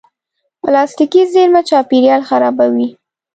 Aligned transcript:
پلاستيکي 0.61 1.21
زېرمه 1.33 1.61
چاپېریال 1.69 2.21
خرابوي. 2.29 2.87